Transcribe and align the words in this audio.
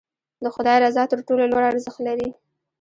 د 0.43 0.45
خدای 0.55 0.77
رضا 0.85 1.03
تر 1.11 1.19
ټولو 1.27 1.43
لوړ 1.51 1.63
ارزښت 1.71 1.99
لري. 2.07 2.29